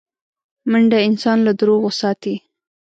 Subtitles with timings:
[0.71, 2.35] منډه انسان له دروغو ساتي